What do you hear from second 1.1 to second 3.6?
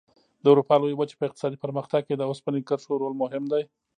په اقتصادي پرمختګ کې د اوسپنې کرښو رول مهم